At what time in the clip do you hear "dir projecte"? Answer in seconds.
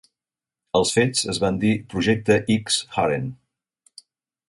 1.65-2.39